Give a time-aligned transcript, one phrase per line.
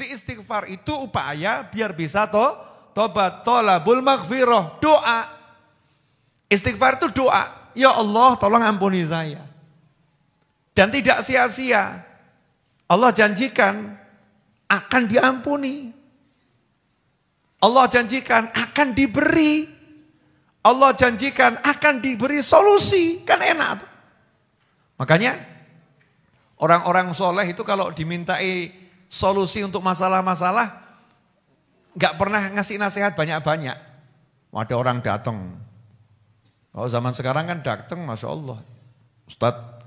[0.00, 2.40] Jadi istighfar itu upaya biar bisa to,
[2.96, 5.28] tobat, tolabul maghfirah, doa.
[6.48, 7.68] Istighfar itu doa.
[7.76, 9.44] Ya Allah tolong ampuni saya.
[10.72, 12.00] Dan tidak sia-sia.
[12.88, 13.92] Allah janjikan
[14.72, 15.92] akan diampuni.
[17.60, 19.68] Allah janjikan akan diberi.
[20.64, 23.20] Allah janjikan akan diberi solusi.
[23.20, 23.90] Kan enak tuh.
[24.96, 25.36] Makanya
[26.56, 30.70] orang-orang soleh itu kalau dimintai solusi untuk masalah-masalah,
[31.98, 33.74] nggak pernah ngasih nasihat banyak-banyak.
[34.54, 35.58] Ada orang datang.
[36.70, 38.58] Kalau zaman sekarang kan datang, Masya Allah.
[39.26, 39.82] Ustadz,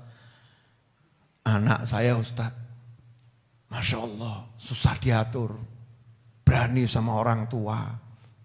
[1.48, 2.60] anak saya Ustadz.
[3.72, 5.56] Masya Allah, susah diatur.
[6.44, 7.90] Berani sama orang tua.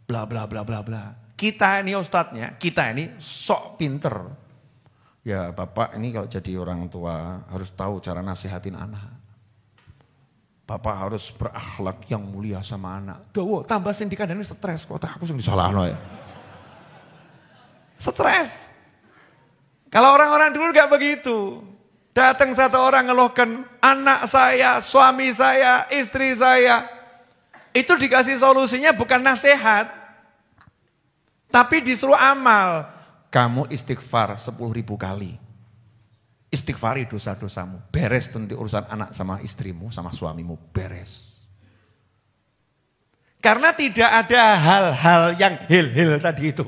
[0.07, 1.03] Bla bla bla bla bla.
[1.39, 4.15] Kita ini ustadznya, kita ini sok pinter.
[5.23, 9.28] Ya bapak ini kalau jadi orang tua harus tahu cara nasihatin anak.
[10.69, 13.33] Bapak harus berakhlak yang mulia sama anak.
[13.33, 15.01] Tuh, tambah sindikan ini stres kok.
[15.01, 15.97] Aku sing disalahno ya.
[17.97, 18.69] Stres.
[19.89, 21.65] Kalau orang-orang dulu gak begitu.
[22.13, 26.85] Datang satu orang ngeluhkan anak saya, suami saya, istri saya.
[27.73, 29.89] Itu dikasih solusinya bukan nasihat.
[31.49, 32.85] Tapi disuruh amal.
[33.33, 35.48] Kamu istighfar 10 ribu kali.
[36.49, 37.93] Istighfari dosa-dosamu.
[37.93, 40.57] Beres nanti urusan anak sama istrimu, sama suamimu.
[40.73, 41.29] Beres.
[43.39, 46.67] Karena tidak ada hal-hal yang hil-hil tadi itu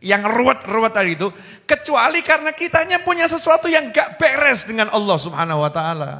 [0.00, 1.28] yang ruwet-ruwet tadi itu,
[1.66, 6.12] kecuali karena kitanya punya sesuatu yang gak beres dengan Allah subhanahu wa ta'ala.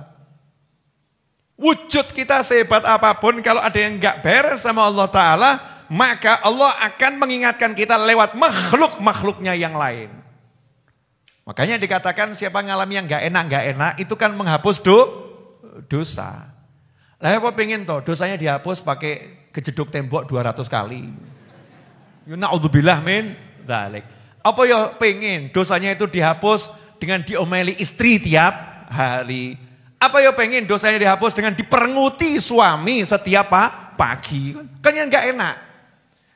[1.59, 5.51] Wujud kita sehebat apa pun, kalau ada yang gak beres sama Allah ta'ala,
[5.91, 10.11] maka Allah akan mengingatkan kita lewat makhluk-makhluknya yang lain.
[11.49, 14.99] Makanya dikatakan siapa ngalami yang gak enak, gak enak, itu kan menghapus do,
[15.89, 16.45] dosa.
[17.17, 21.09] Lah apa pengen toh, dosanya dihapus pakai kejeduk tembok 200 kali.
[22.29, 23.33] Na'udzubillah min
[23.65, 24.05] Dalik.
[24.45, 26.69] Apa ya pengen dosanya itu dihapus
[27.01, 29.57] dengan diomeli istri tiap hari.
[29.97, 33.49] Apa ya pengen dosanya dihapus dengan diperenguti suami setiap
[33.97, 34.53] pagi.
[34.85, 35.68] Kan yang gak enak.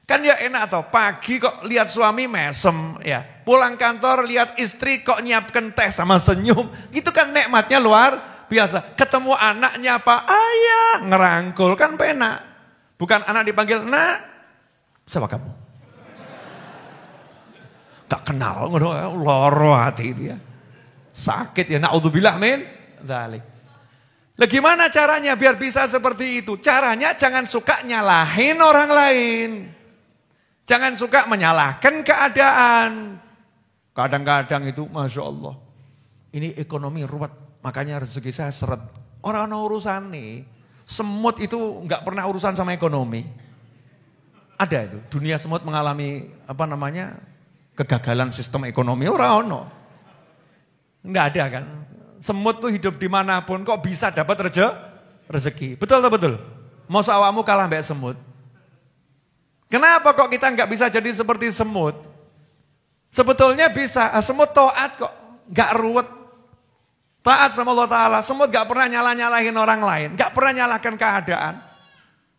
[0.02, 3.22] Kan ya enak atau pagi kok lihat suami mesem ya.
[3.46, 6.68] Pulang kantor lihat istri kok nyiapkan teh sama senyum.
[6.90, 8.98] Itu kan nikmatnya luar biasa.
[8.98, 10.26] Ketemu anaknya apa?
[10.26, 12.42] Ayah ngerangkul kan penak.
[12.98, 14.18] Bukan anak dipanggil nak.
[15.06, 15.62] Siapa kamu?
[18.12, 20.36] tak kenal ngono loro hati ya.
[21.08, 22.60] Sakit ya naudzubillah min
[23.00, 23.40] dzalik.
[24.36, 26.60] Lah gimana caranya biar bisa seperti itu?
[26.60, 29.50] Caranya jangan suka nyalahin orang lain.
[30.62, 33.18] Jangan suka menyalahkan keadaan.
[33.92, 35.54] Kadang-kadang itu Masya Allah.
[36.32, 37.60] Ini ekonomi ruwet.
[37.60, 38.80] Makanya rezeki saya seret.
[39.22, 40.42] Orang urusan nih.
[40.82, 43.26] Semut itu nggak pernah urusan sama ekonomi.
[44.58, 44.98] Ada itu.
[45.18, 47.18] Dunia semut mengalami apa namanya
[47.74, 49.60] kegagalan sistem ekonomi orang ono.
[51.02, 51.64] Enggak ada kan.
[52.22, 54.54] Semut tuh hidup di mana pun kok bisa dapat
[55.26, 55.74] rezeki.
[55.74, 56.34] Betul atau betul?
[56.86, 58.14] Mau sawamu kalah mbak semut.
[59.72, 61.96] Kenapa kok kita nggak bisa jadi seperti semut?
[63.08, 65.12] Sebetulnya bisa, ah, semut taat kok,
[65.48, 66.08] nggak ruwet.
[67.24, 71.54] Taat sama Allah Ta'ala, semut nggak pernah nyalah-nyalahin orang lain, nggak pernah nyalahkan keadaan.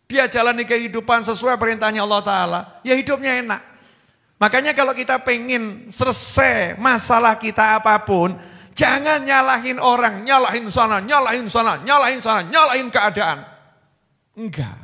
[0.06, 3.62] Dia jalani kehidupan sesuai perintahnya Allah Ta'ala, ya hidupnya enak.
[4.38, 8.38] Makanya kalau kita pengen selesai masalah kita apa pun,
[8.78, 13.42] jangan nyalahin orang, nyalahin sana, nyalahin sana, nyalahin sana, nyalahin keadaan.
[14.38, 14.83] Enggak.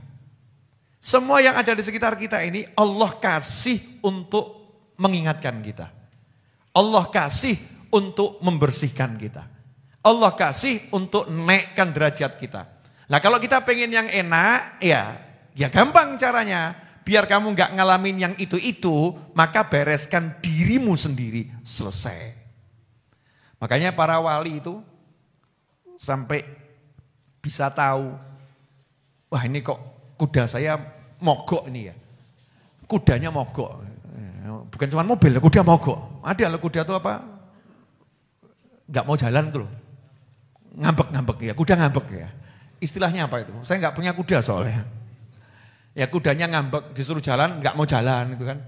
[1.00, 4.60] Semua yang ada di sekitar kita ini Allah kasih untuk
[5.00, 5.88] mengingatkan kita.
[6.76, 7.56] Allah kasih
[7.96, 9.48] untuk membersihkan kita.
[10.04, 12.68] Allah kasih untuk naikkan derajat kita.
[13.10, 15.18] Nah kalau kita pengen yang enak, ya
[15.56, 16.76] ya gampang caranya.
[17.08, 22.38] Biar kamu nggak ngalamin yang itu-itu, maka bereskan dirimu sendiri, selesai.
[23.58, 24.78] Makanya para wali itu
[25.98, 26.46] sampai
[27.42, 28.14] bisa tahu,
[29.34, 30.76] wah ini kok kuda saya
[31.24, 31.96] mogok ini ya.
[32.84, 33.80] Kudanya mogok.
[34.68, 36.20] Bukan cuma mobil, kuda mogok.
[36.28, 37.24] Ada loh kuda itu apa?
[38.90, 39.70] Gak mau jalan tuh
[40.70, 42.30] Ngambek-ngambek ya, kuda ngambek ya.
[42.80, 43.52] Istilahnya apa itu?
[43.66, 44.86] Saya nggak punya kuda soalnya.
[45.98, 48.62] Ya kudanya ngambek, disuruh jalan, nggak mau jalan itu kan.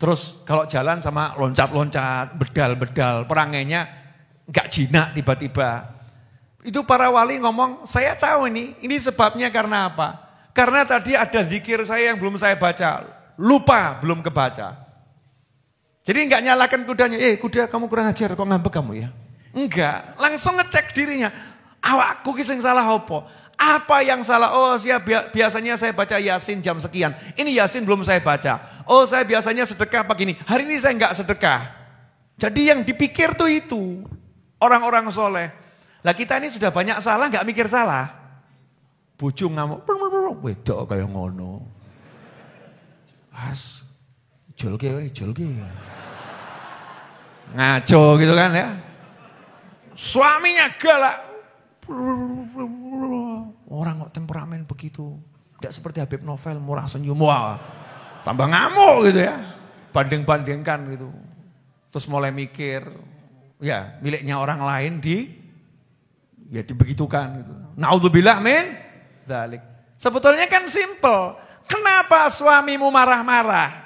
[0.00, 3.86] Terus kalau jalan sama loncat-loncat, bedal-bedal, perangainya
[4.48, 5.84] nggak jinak tiba-tiba.
[6.64, 10.23] Itu para wali ngomong, saya tahu ini, ini sebabnya karena apa?
[10.54, 13.02] Karena tadi ada zikir saya yang belum saya baca,
[13.34, 14.78] lupa belum kebaca.
[16.06, 19.08] Jadi nggak nyalakan kudanya, eh kuda kamu kurang ajar, kok ngambek kamu ya?
[19.50, 21.34] Enggak, langsung ngecek dirinya.
[21.82, 23.26] Awakku kisah salah apa?
[23.54, 24.54] Apa yang salah?
[24.54, 27.14] Oh, siap biasanya saya baca Yasin jam sekian.
[27.38, 28.84] Ini Yasin belum saya baca.
[28.86, 30.38] Oh, saya biasanya sedekah begini.
[30.44, 31.62] Hari ini saya enggak sedekah.
[32.34, 34.02] Jadi yang dipikir tuh itu
[34.58, 35.48] orang-orang soleh.
[36.02, 38.10] Lah kita ini sudah banyak salah, enggak mikir salah.
[39.14, 39.86] Bujung ngamuk,
[40.42, 41.62] wedok kayak ngono.
[43.34, 43.82] As,
[44.54, 45.46] jolke, jolke.
[47.54, 48.68] Ngaco gitu kan ya.
[49.94, 51.18] Suaminya galak.
[53.68, 55.18] Orang kok temperamen begitu.
[55.58, 57.20] Tidak seperti Habib Novel, murah senyum.
[57.20, 57.58] Wah,
[58.22, 59.36] tambah ngamuk gitu ya.
[59.94, 61.10] Banding-bandingkan gitu.
[61.94, 62.82] Terus mulai mikir,
[63.62, 65.30] ya miliknya orang lain di,
[66.50, 67.52] ya dibegitukan gitu.
[67.78, 68.64] Naudzubillah min
[69.26, 69.73] dalik.
[69.98, 71.38] Sebetulnya kan simple.
[71.64, 73.84] Kenapa suamimu marah-marah?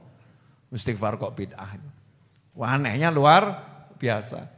[0.73, 1.77] Istighfar kok bid'ah.
[2.57, 3.45] Wah anehnya luar
[4.01, 4.49] biasa.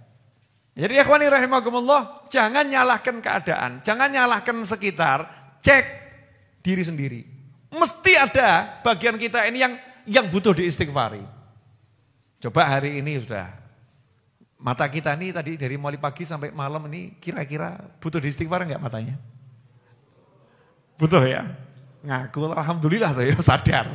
[0.79, 5.27] Jadi ikhwani rahimahumullah, jangan nyalahkan keadaan, jangan nyalahkan sekitar,
[5.59, 5.85] cek
[6.63, 7.21] diri sendiri.
[7.75, 9.75] Mesti ada bagian kita ini yang
[10.07, 11.38] yang butuh diistighfari.
[12.39, 13.51] Coba hari ini sudah
[14.59, 19.19] mata kita ini tadi dari mulai pagi sampai malam ini kira-kira butuh diistighfar enggak matanya?
[20.99, 21.47] Butuh ya?
[22.03, 23.87] Ngaku alhamdulillah tuh ya sadar.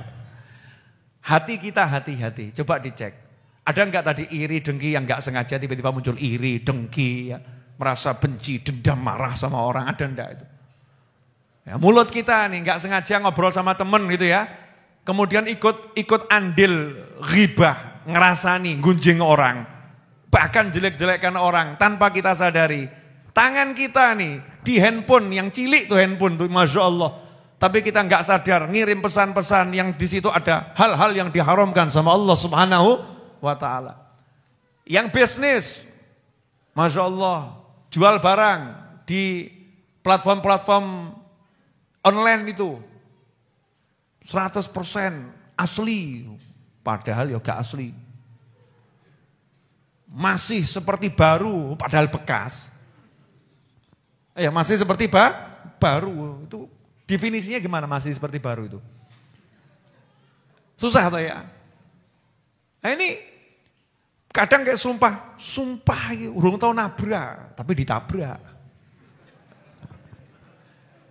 [1.24, 3.16] Hati kita hati-hati, coba dicek.
[3.63, 7.40] Ada enggak tadi iri, dengki yang enggak sengaja tiba-tiba muncul iri, dengki, ya,
[7.80, 10.45] merasa benci, dendam, marah sama orang, ada enggak itu?
[11.63, 14.51] Ya, mulut kita nih enggak sengaja ngobrol sama temen gitu ya.
[15.07, 16.92] Kemudian ikut ikut andil
[17.24, 19.64] ghibah, ngerasani, gunjing orang.
[20.34, 22.90] Bahkan jelek-jelekkan orang tanpa kita sadari.
[23.34, 27.12] Tangan kita nih di handphone yang cilik tuh handphone tuh Masya Allah.
[27.57, 32.36] Tapi kita nggak sadar ngirim pesan-pesan yang di situ ada hal-hal yang diharamkan sama Allah
[32.36, 32.92] Subhanahu
[33.40, 34.04] wa taala.
[34.83, 35.66] Yang bisnis
[36.76, 37.56] Masya Allah
[37.88, 38.62] jual barang
[39.07, 39.48] di
[40.04, 41.16] platform-platform
[42.04, 42.76] online itu
[44.28, 46.28] 100% asli
[46.83, 47.95] padahal ya gak asli.
[50.13, 52.69] Masih seperti baru padahal bekas.
[54.37, 55.33] Ya masih seperti ba,
[55.78, 56.69] baru itu
[57.04, 58.80] Definisinya gimana masih seperti baru itu?
[60.80, 61.44] Susah atau ya?
[62.80, 63.19] Nah ini
[64.31, 68.40] kadang kayak sumpah, sumpah urung tahu nabrak, tapi ditabrak.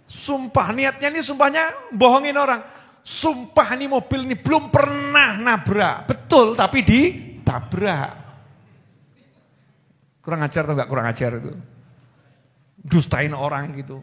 [0.09, 2.61] Sumpah niatnya ini sumpahnya bohongin orang.
[3.03, 6.07] Sumpah ini mobil ini belum pernah nabrak.
[6.07, 8.13] Betul tapi ditabrak.
[10.23, 11.53] Kurang ajar atau enggak kurang ajar itu?
[12.79, 13.99] Dustain orang gitu.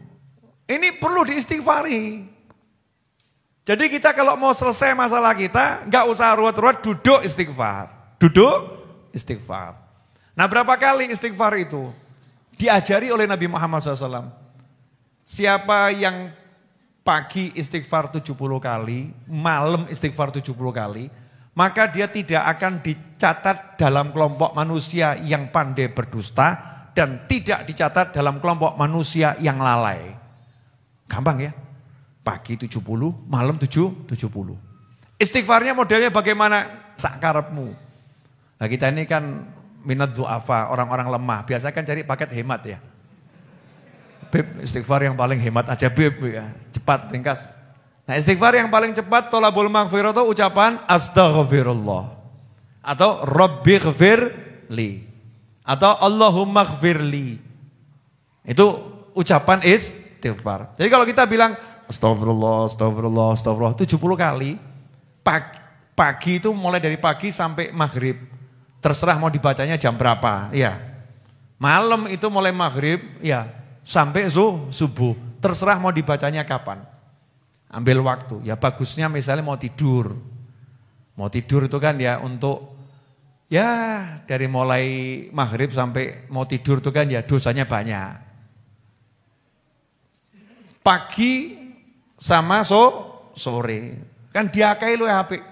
[0.68, 2.28] Ini perlu diistighfari.
[3.64, 8.16] Jadi kita kalau mau selesai masalah kita, nggak usah ruwet-ruwet, duduk istighfar.
[8.20, 8.84] Duduk
[9.16, 9.76] istighfar.
[10.36, 11.88] Nah berapa kali istighfar itu?
[12.60, 14.28] Diajari oleh Nabi Muhammad SAW.
[15.24, 16.34] Siapa yang
[17.10, 21.10] pagi istighfar 70 kali, malam istighfar 70 kali,
[21.58, 26.54] maka dia tidak akan dicatat dalam kelompok manusia yang pandai berdusta
[26.94, 30.14] dan tidak dicatat dalam kelompok manusia yang lalai.
[31.10, 31.50] Gampang ya.
[32.22, 32.78] Pagi 70,
[33.26, 35.18] malam 7, 70.
[35.18, 36.94] Istighfarnya modelnya bagaimana?
[36.94, 37.74] Sakarepmu.
[38.54, 39.50] Nah kita ini kan
[39.82, 41.42] minat du'afa, orang-orang lemah.
[41.42, 42.78] Biasa kan cari paket hemat ya.
[44.30, 46.54] Beb, istighfar yang paling hemat aja Beb ya.
[46.70, 47.60] Cepat, ringkas.
[48.06, 52.18] Nah istighfar yang paling cepat tolabul maghfirah itu ucapan astaghfirullah.
[52.82, 53.76] Atau Rabbi
[54.70, 55.06] li.
[55.62, 57.38] Atau Allahumma gfirli.
[58.42, 58.66] Itu
[59.14, 60.74] ucapan istighfar.
[60.74, 61.54] Jadi kalau kita bilang
[61.86, 64.50] astagfirullah, astagfirullah, astagfirullah 70 kali.
[65.20, 65.58] Pagi,
[65.94, 68.18] pagi itu mulai dari pagi sampai maghrib.
[68.82, 70.50] Terserah mau dibacanya jam berapa.
[70.50, 70.80] Ya.
[71.60, 73.59] Malam itu mulai maghrib, ya
[73.90, 75.18] sampai subuh.
[75.42, 76.86] Terserah mau dibacanya kapan.
[77.66, 78.46] Ambil waktu.
[78.46, 80.14] Ya bagusnya misalnya mau tidur.
[81.18, 82.78] Mau tidur itu kan ya untuk
[83.50, 83.66] ya
[84.30, 84.84] dari mulai
[85.34, 88.30] maghrib sampai mau tidur itu kan ya dosanya banyak.
[90.80, 91.58] Pagi
[92.14, 92.82] sama so,
[93.34, 93.98] sore.
[94.30, 95.50] Kan diakai lu HP.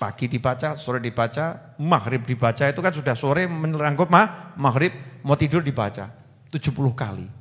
[0.00, 5.60] Pagi dibaca, sore dibaca, maghrib dibaca itu kan sudah sore menerangkup mah, maghrib mau tidur
[5.60, 6.08] dibaca.
[6.48, 7.39] 70 kali.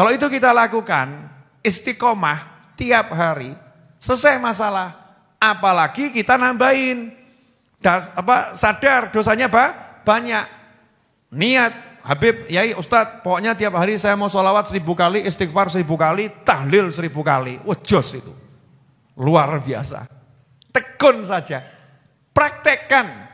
[0.00, 1.28] Kalau itu kita lakukan
[1.60, 3.52] istiqomah tiap hari,
[4.00, 4.96] selesai masalah.
[5.36, 7.12] Apalagi kita nambahin.
[7.84, 9.76] Das, apa sadar dosanya apa?
[10.00, 10.48] Banyak.
[11.36, 16.32] Niat Habib, Yai, Ustadz, pokoknya tiap hari saya mau sholawat seribu kali, istighfar seribu kali,
[16.48, 17.60] tahlil seribu kali.
[17.60, 18.32] Wajos itu.
[19.20, 20.08] Luar biasa.
[20.72, 21.60] Tekun saja.
[22.32, 23.29] Praktekkan.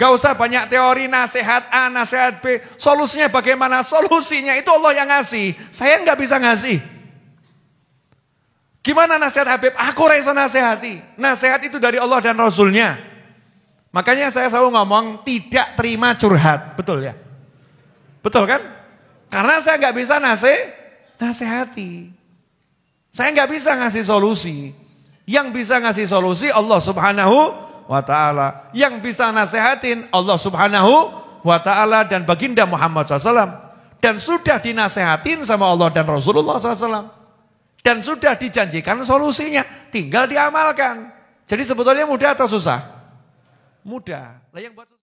[0.00, 2.64] Gak usah banyak teori, nasihat A, nasihat B.
[2.80, 3.84] Solusinya bagaimana?
[3.84, 5.52] Solusinya itu Allah yang ngasih.
[5.68, 6.80] Saya nggak bisa ngasih.
[8.80, 9.76] Gimana nasihat Habib?
[9.76, 11.04] Aku rasa nasihati.
[11.20, 12.96] Nasihat itu dari Allah dan Rasulnya.
[13.92, 16.80] Makanya saya selalu ngomong tidak terima curhat.
[16.80, 17.12] Betul ya?
[18.24, 18.64] Betul kan?
[19.28, 20.58] Karena saya nggak bisa nasih,
[21.20, 22.08] nasihati.
[23.12, 24.72] Saya nggak bisa ngasih solusi.
[25.28, 28.70] Yang bisa ngasih solusi Allah subhanahu wa taala.
[28.70, 31.10] Yang bisa nasehatin Allah Subhanahu
[31.42, 33.74] wa taala dan baginda Muhammad SAW.
[33.98, 37.10] Dan sudah dinasehatin sama Allah dan Rasulullah SAW.
[37.82, 41.10] Dan sudah dijanjikan solusinya, tinggal diamalkan.
[41.50, 42.78] Jadi sebetulnya mudah atau susah?
[43.82, 44.38] Mudah.
[44.54, 44.99] Lah yang buat